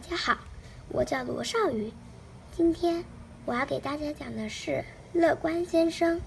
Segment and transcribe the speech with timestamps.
[0.00, 0.38] 大家好，
[0.88, 1.92] 我叫罗少宇。
[2.56, 3.04] 今天
[3.44, 6.22] 我要给大家讲的是乐观先生。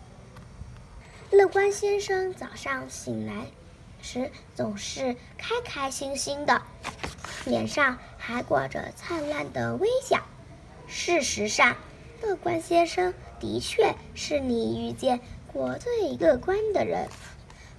[1.32, 3.48] 乐观先生早上醒来
[4.00, 6.62] 时总是开开心心的，
[7.46, 10.22] 脸上还挂着灿烂的微笑。
[10.88, 11.76] 事实上，
[12.22, 15.20] 乐观先生的确是你遇见
[15.52, 17.10] 过最乐观的人。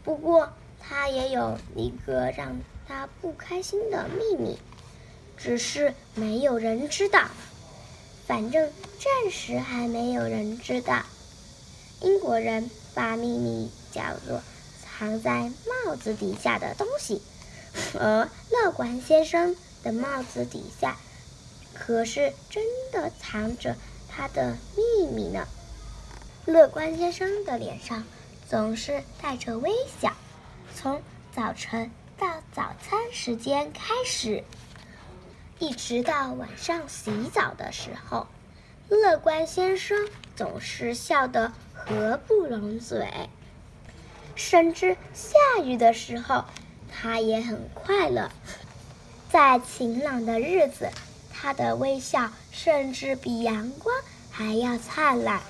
[0.02, 2.58] 不过，他也有一个让
[2.88, 4.58] 他不开心的秘密。
[5.36, 7.28] 只是没有人知道，
[8.26, 11.02] 反正暂时还没有人知道。
[12.00, 14.42] 英国人把秘密叫做
[14.82, 15.50] 藏在
[15.84, 17.22] 帽子底下的东西，
[17.98, 20.96] 而乐观先生的帽子底下
[21.74, 23.76] 可是真的藏着
[24.08, 25.46] 他的秘密呢。
[26.46, 28.04] 乐观先生的脸上
[28.48, 29.70] 总是带着微
[30.00, 30.12] 笑，
[30.76, 31.00] 从
[31.34, 34.44] 早晨到早餐时间开始。
[35.58, 38.26] 一直到晚上洗澡的时候，
[38.88, 43.08] 乐观先生总是笑得合不拢嘴。
[44.34, 46.44] 甚至下雨的时候，
[46.92, 48.30] 他也很快乐。
[49.30, 50.90] 在晴朗的日子，
[51.32, 53.94] 他的微笑甚至比阳光
[54.30, 55.40] 还要灿烂。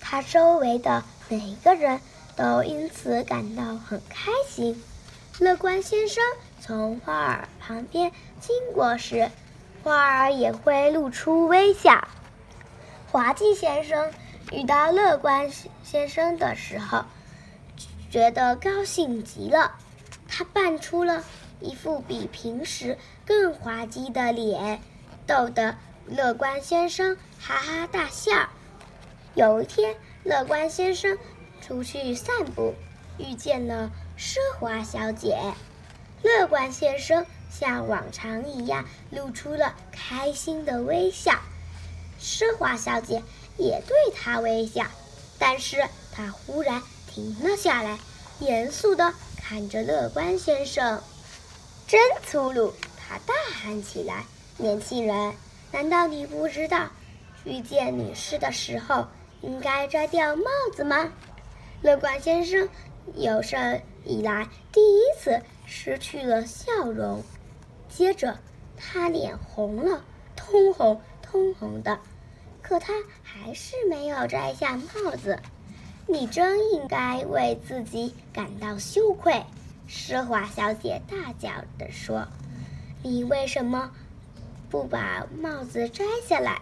[0.00, 2.00] 他周围的每个人
[2.36, 4.82] 都因此感到很开心。
[5.40, 6.22] 乐观先生
[6.66, 9.30] 从花儿旁边经过时，
[9.82, 12.08] 花儿也会露出微笑。
[13.12, 14.10] 滑稽先生
[14.50, 15.50] 遇到乐观
[15.82, 17.04] 先生的时候，
[18.10, 19.72] 觉得高兴极了。
[20.26, 21.22] 他扮出了
[21.60, 24.80] 一副比平时更滑稽的脸，
[25.26, 25.76] 逗得
[26.06, 28.48] 乐观先生哈哈大笑。
[29.34, 31.18] 有一天，乐观先生
[31.60, 32.72] 出去散步，
[33.18, 33.90] 遇见了。
[34.16, 35.36] 奢华小姐，
[36.24, 41.38] 乐观先生像往常一样露出了开心的微笑。
[42.18, 43.22] 奢华小姐
[43.58, 44.86] 也对他微笑，
[45.38, 47.98] 但是她忽然停了下来，
[48.40, 51.02] 严肃地看着乐观先生。
[51.86, 52.72] 真粗鲁！
[53.06, 54.24] 他大喊起来
[54.56, 55.34] ：“年轻人，
[55.70, 56.88] 难道你不知道，
[57.44, 59.06] 遇见女士的时候
[59.42, 60.44] 应该摘掉帽
[60.74, 61.12] 子吗？”
[61.82, 62.66] 乐观先生
[63.14, 67.22] 有生以来第一次失去了笑容，
[67.88, 68.38] 接着
[68.76, 70.04] 他脸红了，
[70.36, 71.98] 通红通红的，
[72.62, 72.92] 可他
[73.22, 75.38] 还是没有摘下帽子。
[76.06, 79.44] 你真应该为自己感到羞愧，
[79.88, 82.28] 奢华小姐大叫地说
[83.02, 83.90] ：“你为什么
[84.70, 86.60] 不把帽子摘下来？”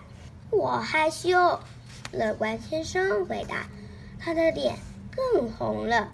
[0.51, 1.61] 我害羞，
[2.13, 3.67] 乐观先生回答，
[4.21, 4.77] 他的脸。
[5.15, 6.11] 更红了，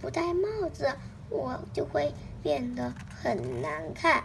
[0.00, 0.92] 不戴帽子，
[1.32, 2.12] 我就会
[2.42, 4.22] 变得很难看，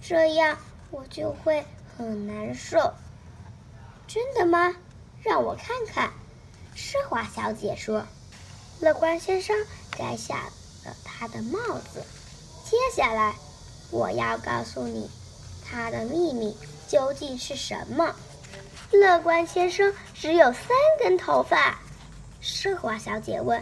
[0.00, 0.58] 这样
[0.90, 1.64] 我就会
[1.96, 2.94] 很难受。
[4.06, 4.74] 真的吗？
[5.22, 6.10] 让我看看。
[6.74, 8.04] 奢华小姐说。
[8.80, 9.56] 乐观先生
[9.90, 10.36] 摘下
[10.84, 11.58] 了他的帽
[11.92, 12.00] 子。
[12.64, 13.34] 接下来，
[13.90, 15.10] 我要告诉你，
[15.68, 18.14] 他的秘密究竟是什么。
[18.92, 20.68] 乐观先生只有三
[21.00, 21.80] 根头发。
[22.40, 23.60] 奢华小姐问：“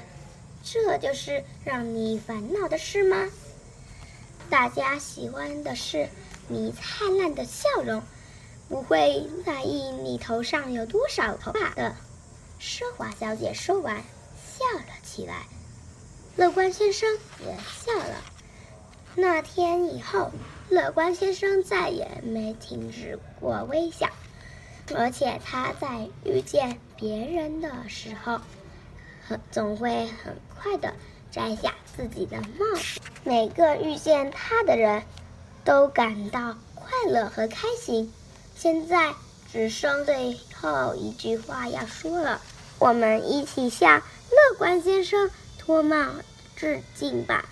[0.68, 3.30] 这就是让你烦恼的事吗？”
[4.50, 6.08] 大家喜欢的是
[6.48, 8.02] 你灿烂的笑容，
[8.68, 11.94] 不会在意你头上有多少头发的。
[12.60, 14.02] 奢华小姐说完，
[14.36, 15.46] 笑了起来。
[16.36, 17.08] 乐观先生
[17.40, 18.24] 也笑了。
[19.14, 20.30] 那天以后，
[20.68, 24.08] 乐观先生再也没停止过微笑，
[24.94, 28.40] 而且他在遇见别人的时候。
[29.50, 30.92] 总会很快的
[31.30, 33.00] 摘下自己的帽子。
[33.24, 35.02] 每个遇见他的人
[35.64, 38.12] 都感到快乐和开心。
[38.54, 39.14] 现在
[39.52, 42.40] 只剩最后一句话要说了，
[42.78, 46.06] 我们一起向乐观先生脱帽
[46.54, 47.44] 致敬吧。